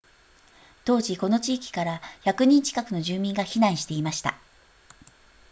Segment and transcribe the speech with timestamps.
[0.83, 4.35] 当時この地域から100人近くの住民が避難していました